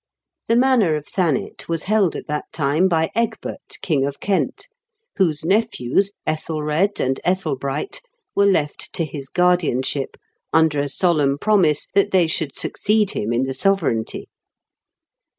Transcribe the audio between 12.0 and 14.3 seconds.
they should succeed him in the sovereignty.